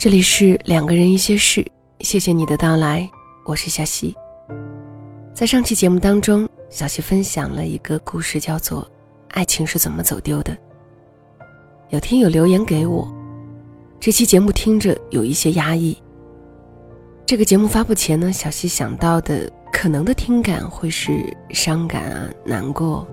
[0.00, 1.62] 这里是两个人一些事，
[2.00, 3.06] 谢谢你的到来，
[3.44, 4.16] 我是小溪。
[5.34, 8.82] 在上期节目当中，小溪分享了一个故事，叫做
[9.32, 10.54] 《爱情是怎么走丢的》。
[11.90, 13.06] 有听友留言给我，
[14.00, 15.94] 这期节目听着有一些压抑。
[17.26, 23.06] 这个节目发布前呢，小溪想到的可能的听感会是伤感啊、难过，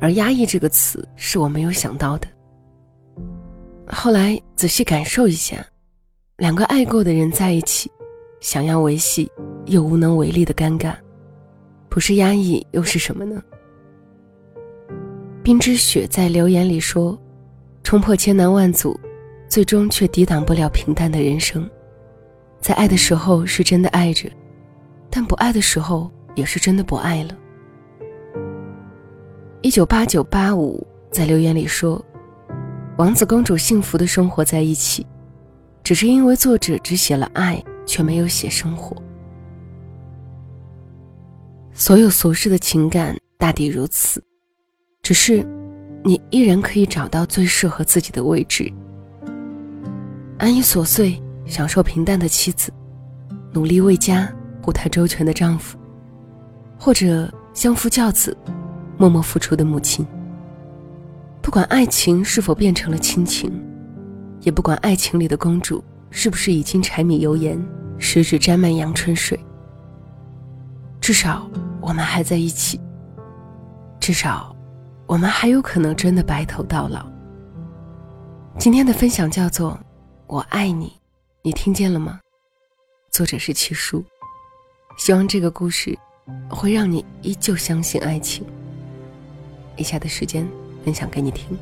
[0.00, 2.26] 而压抑这个词是我没有想到的。
[3.88, 5.62] 后来仔细感受一下，
[6.42, 7.88] 两个爱过的人在一起，
[8.40, 9.30] 想要维系
[9.66, 10.92] 又无能为力的尴尬，
[11.88, 13.40] 不是压抑又是什么呢？
[15.40, 17.16] 冰之雪在留言里说
[17.84, 18.98] ：“冲破千难万阻，
[19.46, 21.64] 最终却抵挡不了平淡的人生。
[22.58, 24.28] 在爱的时候是真的爱着，
[25.08, 27.38] 但不爱的时候也是真的不爱了。”
[29.62, 32.04] 一九八九八五在留言里说。
[32.98, 35.06] 王子公主幸福的生活在一起，
[35.82, 38.96] 只是因为作者只写了爱，却没有写生活。
[41.74, 44.22] 所有俗世的情感大抵如此，
[45.02, 45.44] 只是
[46.04, 48.70] 你依然可以找到最适合自己的位置，
[50.38, 52.72] 安逸琐碎，享受平淡的妻子，
[53.52, 55.78] 努力为家护他周全的丈夫，
[56.78, 58.36] 或者相夫教子，
[58.98, 60.06] 默默付出的母亲。
[61.40, 63.52] 不管爱情是否变成了亲情，
[64.42, 67.60] 也不管爱情里的公主是不是已经柴米油盐，
[67.98, 69.38] 十指沾满阳春水。
[71.00, 72.78] 至少我们还在一起。
[73.98, 74.54] 至少，
[75.06, 77.06] 我们还有可能真的白头到老。
[78.58, 79.78] 今天的分享叫做
[80.28, 80.92] “我爱你”，
[81.42, 82.20] 你听见了吗？
[83.10, 84.04] 作者是七叔。
[84.98, 85.98] 希望这个故事
[86.50, 88.44] 会让你依旧相信爱情。
[89.76, 90.46] 以下的时间。
[90.84, 91.56] 分享给你听。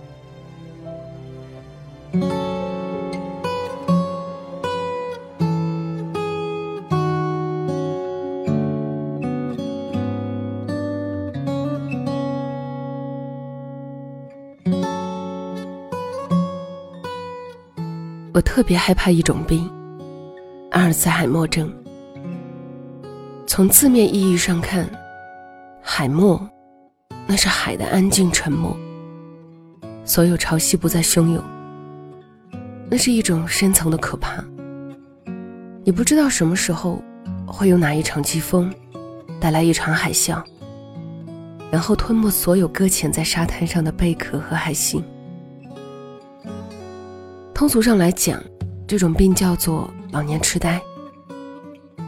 [18.52, 19.70] 特别害怕一种病——
[20.72, 21.72] 阿尔茨海默症。
[23.46, 24.90] 从字面意义上看，
[25.80, 26.50] 海默，
[27.28, 28.76] 那是海的安静沉默。
[30.04, 31.40] 所有潮汐不再汹涌，
[32.90, 34.44] 那是一种深层的可怕。
[35.84, 37.00] 你不知道什么时候
[37.46, 38.68] 会有哪一场季风，
[39.38, 40.42] 带来一场海啸，
[41.70, 45.04] 然后吞没所有搁浅在沙滩上的贝壳和海星。
[47.60, 48.42] 通俗上来讲，
[48.86, 50.80] 这种病叫做老年痴呆。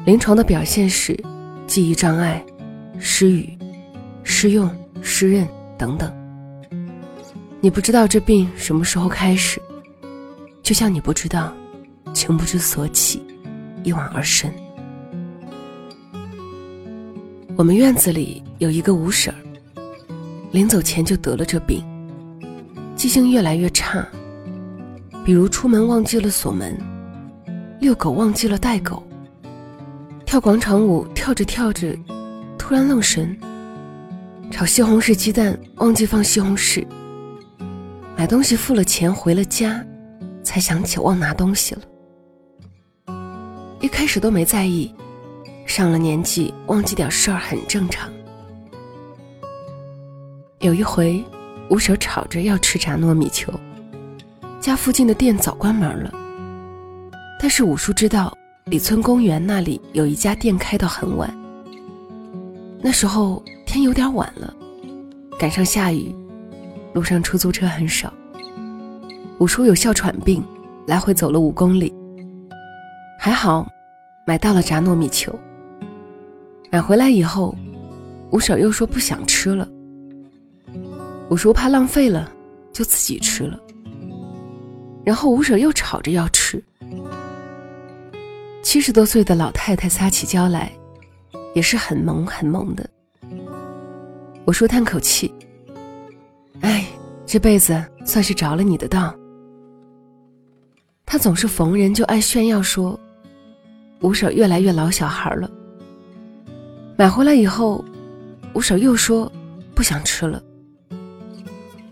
[0.07, 1.15] 临床的表现是
[1.67, 2.43] 记忆障碍、
[2.99, 3.59] 失语、
[4.25, 5.47] 失用、失认
[5.77, 6.11] 等等。
[7.61, 9.61] 你不知道这病什么时候开始，
[10.63, 11.53] 就像你不知道
[12.15, 13.23] 情不知所起，
[13.85, 14.51] 一往而深。
[17.57, 19.37] 我们院子里有一个吴婶儿，
[20.51, 21.85] 临走前就得了这病，
[22.97, 24.03] 记性越来越差。
[25.25, 26.77] 比如出门忘记了锁门，
[27.81, 29.03] 遛狗忘记了带狗，
[30.27, 31.97] 跳广场舞跳着跳着，
[32.59, 33.39] 突然愣神，
[34.51, 36.85] 炒西红柿鸡蛋忘记放西红柿。
[38.17, 39.85] 买东西付了钱，回了家，
[40.43, 41.83] 才想起忘拿东西了。
[43.81, 44.93] 一开始都没在意，
[45.67, 48.11] 上了年纪忘记点事儿很正常。
[50.59, 51.25] 有一回，
[51.71, 53.53] 吴婶吵着要吃炸糯米球，
[54.63, 56.13] 家附近的店早关门了。
[57.41, 58.33] 但是五叔知道
[58.67, 61.29] 里村公园那里有一家店开到很晚。
[62.81, 64.55] 那时候天有点晚了，
[65.37, 66.15] 赶上下雨。
[66.95, 68.13] 路上出租车很少。
[69.39, 70.45] 五叔有哮喘病，
[70.87, 71.93] 来回走了五公里。
[73.19, 73.67] 还好，
[74.27, 75.37] 买到了炸糯米球。
[76.71, 77.57] 买回来以后，
[78.31, 79.67] 五婶又说不想吃了。
[81.31, 82.31] 五叔怕浪费了，
[82.73, 83.59] 就自己吃了。
[85.05, 86.63] 然后五婶又吵着要吃。
[88.63, 90.73] 七十多岁的老太太撒起娇来，
[91.55, 92.89] 也是很萌很萌的。
[94.45, 95.33] 我说叹口气。
[96.61, 96.87] 哎，
[97.27, 99.15] 这辈子算是着了你的道。
[101.05, 102.99] 他总是逢人就爱炫耀说
[104.01, 105.51] ：“五婶越来越老小孩了。”
[106.97, 107.85] 买回来以后，
[108.55, 109.31] 五婶又说
[109.75, 110.43] 不想吃了。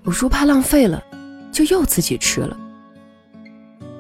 [0.05, 1.03] 五叔怕浪费了，
[1.53, 2.57] 就又自己吃了。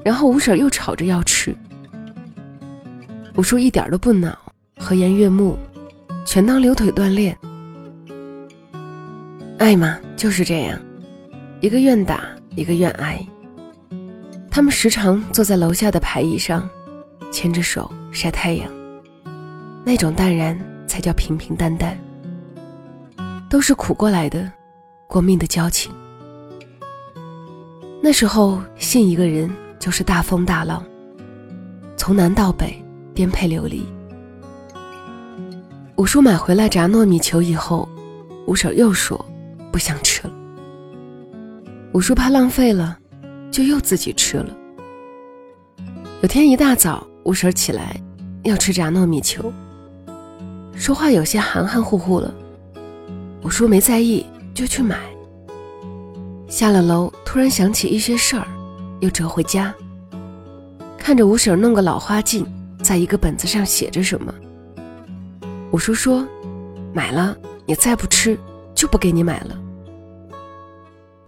[0.04, 1.54] 然后五婶又吵着要吃，
[3.36, 4.36] 五叔一点都不恼，
[4.78, 5.58] 和颜悦目，
[6.26, 7.36] 全当留腿锻炼。
[9.58, 9.98] 爱嘛。
[10.20, 10.78] 就是这样，
[11.62, 12.20] 一个愿打，
[12.54, 13.18] 一个愿挨。
[14.50, 16.68] 他们时常坐在楼下的排椅上，
[17.32, 18.70] 牵着手晒太阳。
[19.82, 21.98] 那种淡然才叫平平淡淡，
[23.48, 24.52] 都是苦过来的，
[25.06, 25.90] 过命的交情。
[28.02, 29.50] 那时候信一个人
[29.80, 30.84] 就是大风大浪，
[31.96, 32.80] 从南到北
[33.14, 33.84] 颠沛流离。
[35.96, 37.88] 五叔买回来炸糯米球以后，
[38.46, 39.18] 五婶又说
[39.72, 40.32] 不想吃了。
[41.94, 42.98] 五叔怕浪费了，
[43.50, 44.54] 就又自己吃了。
[46.20, 47.98] 有天一大早，五婶起来
[48.44, 49.50] 要吃炸糯米球，
[50.74, 52.32] 说话有些含含糊糊了。
[53.42, 54.98] 五叔没在意，就去买。
[56.48, 58.46] 下了楼，突然想起一些事儿，
[59.00, 59.74] 又折回家，
[60.98, 62.46] 看着五婶弄个老花镜，
[62.82, 64.32] 在一个本子上写着什么。
[65.72, 66.26] 五叔说
[66.92, 68.38] ：“买了，你再不吃，
[68.74, 69.56] 就不给你买了。”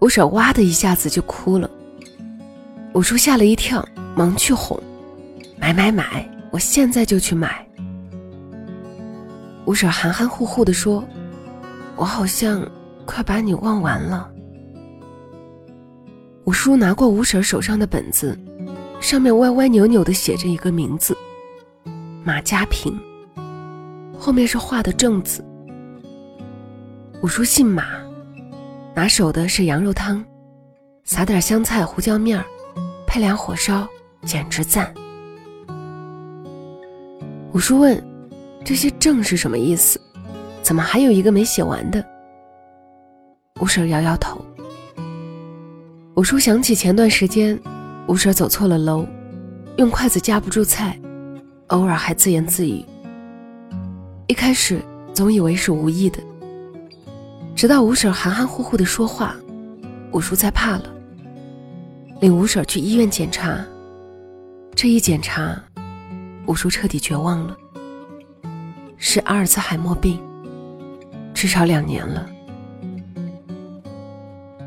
[0.00, 1.70] 五婶哇的一下子就哭了。
[2.92, 3.86] 五叔吓了一跳，
[4.16, 4.80] 忙去哄
[5.56, 7.66] ：“买买买，我现在就去买。”
[9.64, 11.04] 五婶含含糊糊的说
[11.94, 12.68] ：“我好像
[13.06, 14.28] 快把你忘完了。”
[16.44, 18.36] 五叔拿过五婶手上的本子，
[19.00, 21.16] 上面歪歪扭扭的写着一个名字：
[22.24, 22.98] 马家平。
[24.18, 25.44] 后面是画的正字。
[27.22, 27.84] 五叔姓马，
[28.92, 30.24] 拿手的是羊肉汤，
[31.04, 32.44] 撒点香菜、胡椒面儿，
[33.06, 33.86] 配凉火烧，
[34.24, 34.92] 简直赞。
[37.52, 38.02] 五叔问
[38.64, 40.00] ：“这些正是什么意思？
[40.60, 42.04] 怎么还有一个没写完的？”
[43.62, 44.44] 五婶摇摇头。
[46.14, 47.58] 五叔想起前段时间，
[48.06, 49.06] 五婶走错了楼，
[49.78, 51.00] 用筷子夹不住菜，
[51.68, 52.84] 偶尔还自言自语。
[54.26, 54.82] 一开始
[55.14, 56.18] 总以为是无意的，
[57.56, 59.34] 直到吴婶含含糊糊的说话，
[60.12, 60.84] 五叔才怕了。
[62.20, 63.64] 领吴婶去医院检查，
[64.74, 65.58] 这一检查，
[66.44, 67.56] 五叔彻底绝望了，
[68.98, 70.20] 是阿尔茨海默病，
[71.32, 72.28] 至少两年了。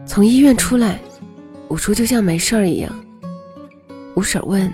[0.08, 1.00] 从医院出来，
[1.76, 2.90] 五叔就像没事儿一样。
[4.16, 4.72] 五婶问：“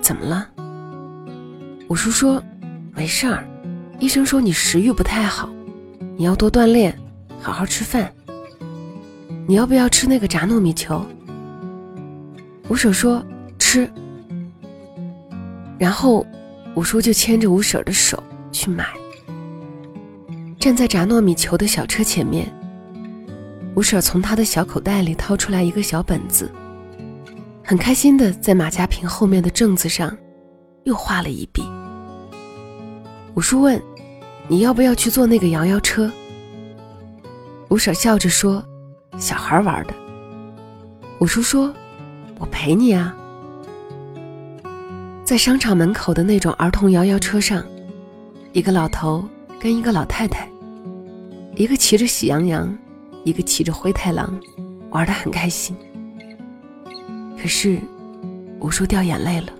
[0.00, 0.48] 怎么了？”
[1.88, 2.42] 五叔说
[2.96, 3.46] ：“没事儿。”
[4.00, 5.50] 医生说你食欲不太好，
[6.16, 6.98] 你要多锻炼，
[7.42, 8.10] 好好吃饭。
[9.46, 11.04] 你要不要吃那个炸糯米球？
[12.70, 13.22] 五婶说
[13.58, 13.86] 吃。
[15.78, 16.26] 然后
[16.74, 18.88] 五叔就牵着五婶的手去买。
[20.58, 22.50] 站在炸糯米球的小车前面，
[23.74, 26.50] 吴婶从他的小口袋里掏出来一个小本子，
[27.64, 30.16] 很开心的在马家坪后面的正字上
[30.84, 31.62] 又画了一笔。
[33.34, 33.80] 五叔问
[34.48, 36.10] ：“你要不要去坐那个摇摇车？”
[37.70, 38.62] 五婶笑着说
[39.18, 39.94] ：“小孩玩的。”
[41.20, 41.72] 五叔说
[42.38, 43.16] ：“我陪你啊。”
[45.24, 47.64] 在商场门口的那种儿童摇摇车上，
[48.52, 49.24] 一个老头
[49.60, 50.50] 跟一个老太太，
[51.54, 52.76] 一个骑着喜羊羊，
[53.30, 54.38] 一个骑着灰太狼，
[54.90, 55.74] 玩得很开心。
[57.40, 57.78] 可是，
[58.60, 59.52] 五叔掉眼泪了。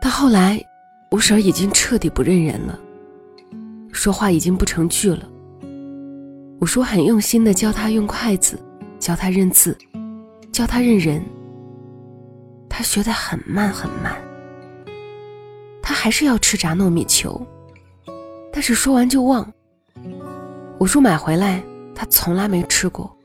[0.00, 0.60] 到后来。
[1.12, 2.78] 吴婶已经彻底不认人了，
[3.92, 5.28] 说话已经不成句了。
[6.58, 8.58] 五叔很用心的教他用筷子，
[8.98, 9.76] 教他认字，
[10.50, 11.22] 教他认人。
[12.66, 14.16] 他学得很慢很慢。
[15.82, 17.46] 他还是要吃炸糯米球，
[18.50, 19.46] 但是说完就忘。
[20.82, 21.62] 五叔买回来，
[21.94, 23.16] 他从来没吃过。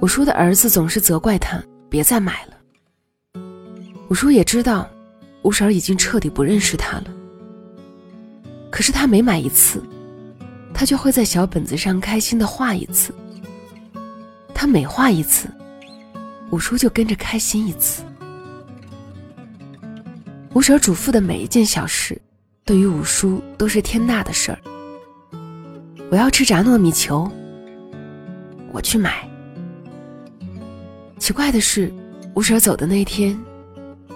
[0.00, 1.60] 五叔的儿子总是责怪他
[1.90, 3.42] 别再买了。
[4.08, 4.88] 五叔也知道。
[5.42, 7.06] 吴婶已经彻底不认识他了。
[8.70, 9.82] 可是他每买一次，
[10.72, 13.12] 他就会在小本子上开心的画一次。
[14.54, 15.48] 他每画一次，
[16.50, 18.04] 五叔就跟着开心一次。
[20.54, 22.16] 吴婶嘱咐的每一件小事，
[22.64, 24.58] 对于五叔都是天大的事儿。
[26.08, 27.28] 我要吃炸糯米球，
[28.72, 29.28] 我去买。
[31.18, 31.92] 奇怪的是，
[32.34, 33.36] 吴婶走的那天。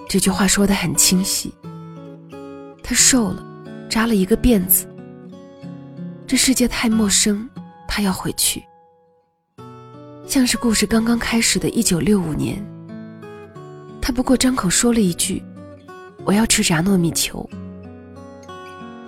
[0.09, 1.53] 这句话说的很清晰。
[2.83, 3.45] 他瘦了，
[3.89, 4.87] 扎了一个辫子。
[6.29, 7.49] 这世界太陌生，
[7.89, 8.63] 他要回去。
[10.27, 12.65] 像是故事刚刚开始的一九六五年，
[14.01, 15.43] 他不过张口说了一句
[16.25, 17.49] ：“我要吃炸糯米球。”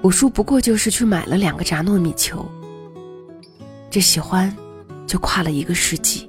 [0.03, 2.45] 五叔不过就是去买了两个炸糯米球。
[3.93, 4.51] 这喜欢，
[5.07, 6.27] 就跨了一个世纪。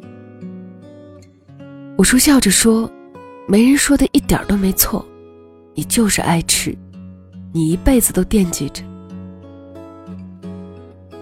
[1.98, 2.92] 我叔笑着说。
[3.46, 5.06] 没人说的一点都没错，
[5.76, 6.74] 你就是爱吃，
[7.52, 8.82] 你一辈子都惦记着。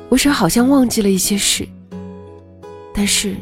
[0.07, 1.67] 我婶好像忘记了一些事，
[2.93, 3.35] 但是，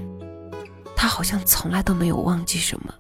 [0.96, 2.94] 他好像从来都没有忘记什么。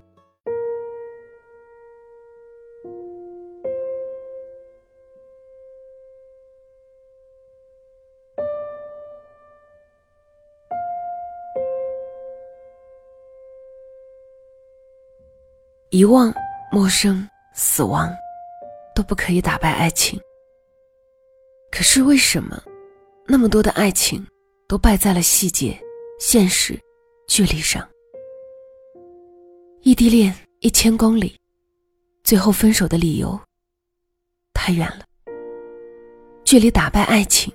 [16.00, 16.34] 遗忘、
[16.72, 18.10] 陌生、死亡，
[18.96, 20.18] 都不可以打败爱情。
[21.70, 22.58] 可是为什么，
[23.27, 24.25] 那么多的爱情，
[24.65, 25.77] 都败在了细节、
[26.18, 26.79] 现实、
[27.27, 27.86] 距离上？
[29.82, 31.38] 异地恋一千公里，
[32.24, 33.38] 最后分手的理由
[34.53, 35.03] 太远了。
[36.46, 37.53] 距离打败爱情。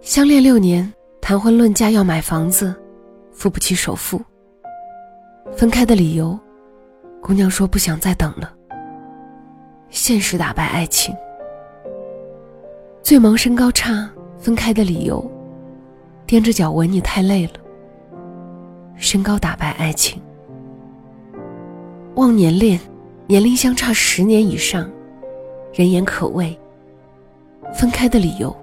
[0.00, 2.74] 相恋六年，谈婚论嫁要买房子，
[3.30, 4.20] 付不起首付。
[5.56, 6.36] 分开的理由。
[7.26, 8.52] 姑娘说：“不想再等了。”
[9.88, 11.16] 现实打败爱情。
[13.02, 15.24] 最萌身高差分开的理由，
[16.26, 17.52] 踮着脚吻你太累了。
[18.96, 20.20] 身高打败爱情。
[22.16, 22.78] 忘年恋，
[23.26, 24.86] 年龄相差十年以上，
[25.72, 26.54] 人言可畏。
[27.72, 28.54] 分开的理由，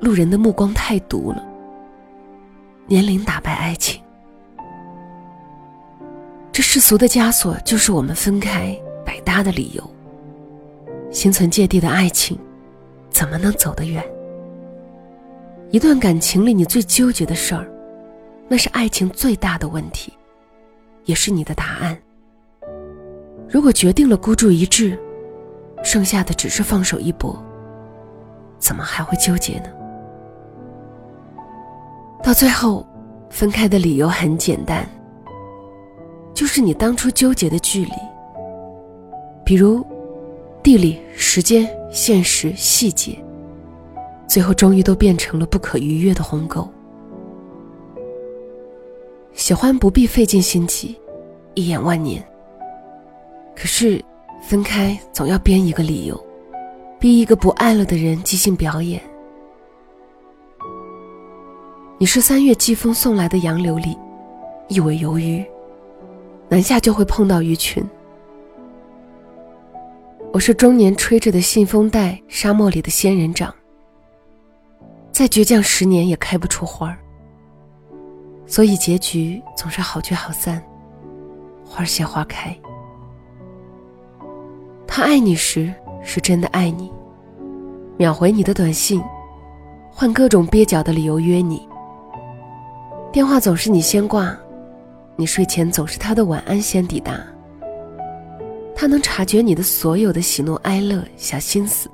[0.00, 1.44] 路人的目光太毒了。
[2.86, 4.01] 年龄打败爱情。
[6.52, 9.90] 这世俗的枷锁，就是我们分开百搭的理由。
[11.10, 12.38] 心存芥蒂的爱情，
[13.08, 14.04] 怎么能走得远？
[15.70, 17.66] 一段感情里，你最纠结的事儿，
[18.48, 20.12] 那是爱情最大的问题，
[21.04, 21.96] 也是你的答案。
[23.48, 24.98] 如果决定了孤注一掷，
[25.82, 27.42] 剩下的只是放手一搏，
[28.58, 29.70] 怎么还会纠结呢？
[32.22, 32.86] 到最后，
[33.30, 34.86] 分开的理由很简单。
[36.34, 37.92] 就是你当初纠结的距离，
[39.44, 39.84] 比如
[40.62, 43.16] 地理、时间、现实、细节，
[44.26, 46.66] 最后终于都变成了不可逾越的鸿沟。
[49.34, 50.96] 喜欢不必费尽心机，
[51.54, 52.22] 一眼万年。
[53.54, 54.02] 可是
[54.42, 56.18] 分开总要编一个理由，
[56.98, 59.00] 逼一个不爱了的人即兴表演。
[61.98, 63.96] 你是三月季风送来的杨柳里，
[64.68, 65.44] 一尾游鱼。
[66.52, 67.82] 南下就会碰到鱼群。
[70.34, 73.50] 我是终年吹着的信封袋，沙漠里的仙人掌。
[75.10, 76.98] 再倔强十年也开不出花儿。
[78.44, 80.62] 所以结局总是好聚好散，
[81.64, 82.54] 花谢花开。
[84.86, 86.92] 他爱你时是真的爱你，
[87.96, 89.02] 秒回你的短信，
[89.90, 91.66] 换各种蹩脚的理由约你。
[93.10, 94.36] 电话总是你先挂。
[95.22, 97.16] 你睡前总是他的晚安先抵达，
[98.74, 101.88] 他能察觉你的所有的喜怒哀乐、小心思。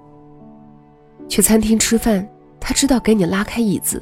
[1.29, 2.27] 去餐厅吃饭，
[2.59, 3.99] 他知道给你拉开椅子；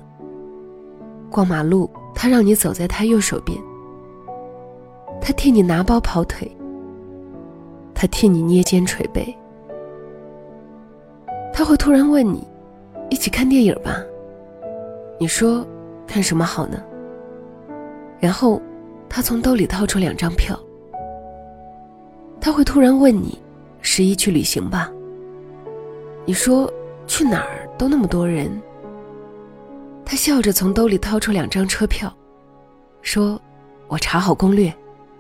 [1.29, 3.59] 逛马路，他让你走在他右手边。
[5.21, 6.49] 他替你拿包跑腿，
[7.97, 9.37] 他替你捏肩捶背。
[11.53, 12.47] 他会突然问你
[13.11, 14.01] ：“一起看电影吧？”
[15.19, 15.67] 你说
[16.07, 16.81] ：“看什么好呢？”
[18.23, 18.63] 然后。
[19.09, 20.59] 他从兜里掏出两张票。
[22.41, 23.41] 他会突然问你
[23.81, 24.93] ：“十一去旅行吧？”
[26.25, 26.73] 你说
[27.07, 28.51] ：“去哪儿都那么多人。”
[30.05, 32.15] 他笑着从兜里掏出两张车票，
[33.03, 33.41] 说
[33.89, 34.73] ：“我查好攻略，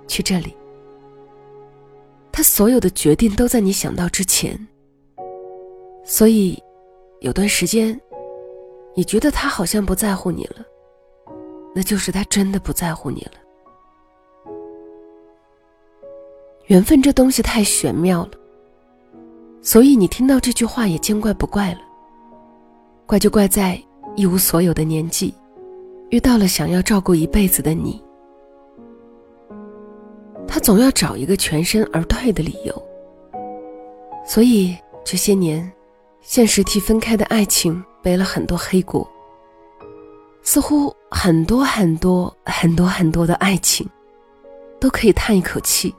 [0.06, 0.54] 去这里。”
[2.30, 4.56] 他所有的决定都在你想到之前。
[6.04, 6.62] 所以，
[7.20, 7.98] 有段时间，
[8.94, 10.64] 你觉得他好像不在乎你了，
[11.74, 13.32] 那就是他真的不在乎你了。
[16.66, 18.30] 缘分这东西太玄妙了，
[19.62, 21.80] 所以你听到这句话也见怪不怪了。
[23.06, 23.80] 怪就怪在
[24.16, 25.32] 一无所有的年纪，
[26.10, 28.02] 遇到了想要照顾一辈子的你。
[30.48, 32.82] 他总要找一个全身而退的理由。
[34.26, 35.72] 所以这些年，
[36.20, 39.08] 现实替分开的爱情背了很多黑锅。
[40.42, 43.88] 似乎很多很多很多很多的爱情，
[44.80, 45.94] 都可以叹一口气。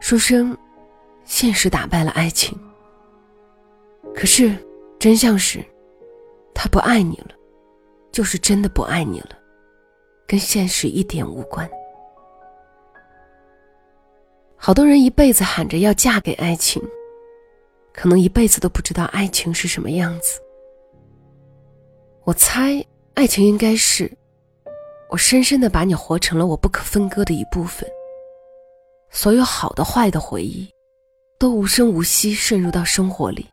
[0.00, 0.56] 说声，
[1.24, 2.58] 现实打败了爱情。
[4.14, 4.54] 可是，
[4.98, 5.64] 真相是，
[6.54, 7.34] 他不爱你了，
[8.12, 9.30] 就是真的不爱你了，
[10.26, 11.68] 跟现实一点无关。
[14.56, 16.82] 好多人一辈子喊着要嫁给爱情，
[17.92, 20.40] 可能一辈子都不知道爱情是什么样子。
[22.24, 22.84] 我猜，
[23.14, 24.10] 爱情应该是，
[25.10, 27.88] 我深深的把你活成了我不可分割的一部分。
[29.14, 30.68] 所有好的、坏的回忆，
[31.38, 33.46] 都无声无息渗入到生活里，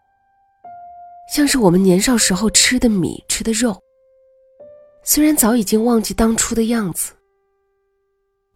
[1.32, 3.80] 像是我们年少时候吃的米、吃的肉。
[5.04, 7.14] 虽然早已经忘记当初的样子，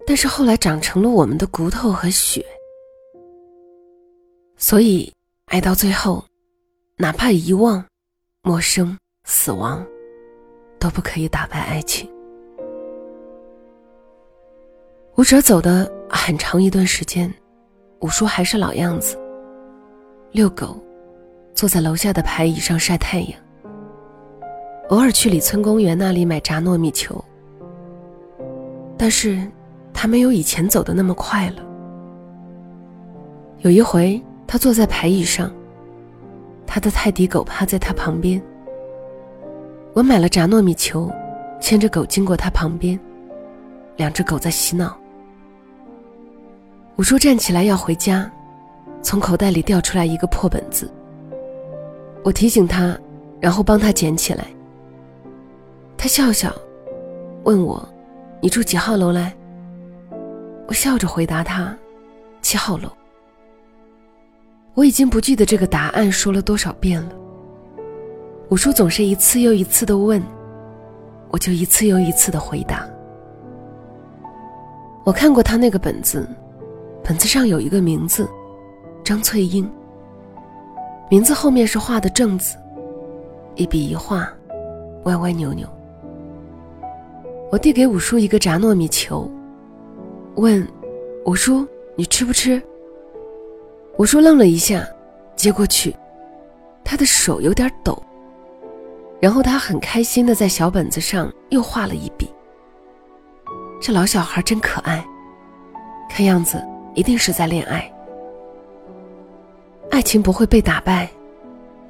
[0.08, 2.44] 但是后来长成了我们的骨头和血。
[4.58, 5.14] 所以，
[5.46, 6.26] 爱到最后，
[6.98, 7.86] 哪怕遗忘、
[8.42, 9.86] 陌生、死亡，
[10.80, 12.10] 都不可以打败爱情。
[15.18, 17.32] 舞者走的很长一段时间，
[18.00, 19.16] 五叔还是老样子，
[20.32, 20.82] 遛狗，
[21.54, 23.32] 坐在楼下的排椅上晒太阳，
[24.90, 27.24] 偶尔去里村公园那里买炸糯米球。
[28.98, 29.46] 但是，
[29.94, 31.62] 他没有以前走的那么快了。
[33.60, 35.52] 有一回，他坐在排椅上，
[36.66, 38.42] 他的泰迪狗趴在他旁边。
[39.94, 41.12] 我买了炸糯米球，
[41.60, 43.00] 牵着狗经过他旁边，
[43.98, 44.98] 两只狗在嬉闹。
[46.98, 48.32] 五叔站起来要回家，
[49.02, 50.90] 从口袋里掉出来一个破本子。
[52.24, 52.98] 我提醒他，
[53.42, 54.46] 然后帮他捡起来。
[55.98, 56.56] 他笑笑，
[57.44, 57.86] 问我
[58.40, 59.36] ：“你住几号楼来？”
[60.68, 61.76] 我笑着回答他
[62.42, 62.90] ：“七号楼。”
[64.74, 67.12] 我已经不记得这个答案说了多少遍了。
[68.50, 70.24] 五叔总是一次又一次的问，
[71.30, 72.88] 我就一次又一次的回答。
[75.04, 76.26] 我看过他那个本子。
[77.08, 78.28] 本子上有一个名字，
[79.04, 79.72] 张翠英。
[81.08, 82.58] 名字后面是画的正字，
[83.54, 84.28] 一笔一画，
[85.04, 85.68] 歪歪扭扭。
[87.52, 89.30] 我递给五叔一个炸糯米球，
[90.38, 90.68] 问
[91.28, 91.64] ：“五叔，
[91.96, 92.60] 你吃不吃？”
[94.00, 94.84] 五叔愣了一下，
[95.36, 95.96] 接过去，
[96.84, 98.02] 他的手有点抖。
[99.20, 102.28] 然后他很开心的在小本子上又画了一笔。
[103.80, 105.06] 这老小孩真可爱，
[106.10, 106.60] 看样子。
[106.96, 107.92] 一定是在恋爱，
[109.92, 111.10] 爱情不会被打败，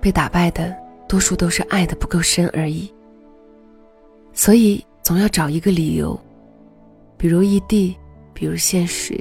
[0.01, 0.75] 被打败的
[1.07, 2.91] 多数都是爱的不够深而已。
[4.33, 6.19] 所以总要找一个理由，
[7.17, 7.95] 比如异地，
[8.33, 9.13] 比如现实，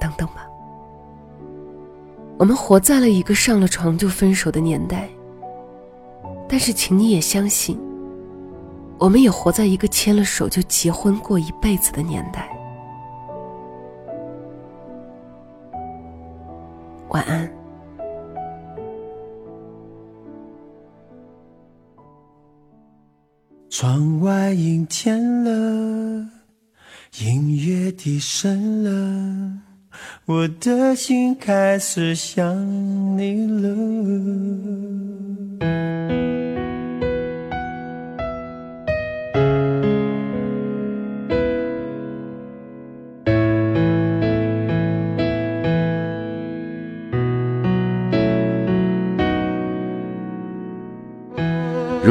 [0.00, 0.46] 等等吧。
[2.38, 5.08] 我们活在了一个上了床就分手的年代，
[6.48, 7.76] 但是请你也相信，
[8.96, 12.48] 我们也活在一个牵了手就结婚过一辈子的年代。
[17.10, 17.50] 晚安。
[23.68, 26.30] 窗外阴天了，
[27.20, 29.60] 音乐低声了，
[30.24, 32.44] 我的心开始想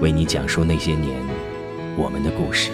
[0.00, 1.22] 为你讲述那些年
[1.96, 2.70] 我们的故事。